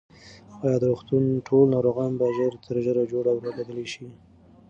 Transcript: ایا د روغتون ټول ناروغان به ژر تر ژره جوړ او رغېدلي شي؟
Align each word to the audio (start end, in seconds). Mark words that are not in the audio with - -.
ایا 0.63 0.75
د 0.81 0.83
روغتون 0.91 1.23
ټول 1.47 1.65
ناروغان 1.75 2.11
به 2.19 2.25
ژر 2.37 2.53
تر 2.65 2.75
ژره 2.85 3.03
جوړ 3.11 3.25
او 3.31 3.37
رغېدلي 3.47 3.85
شي؟ 3.93 4.07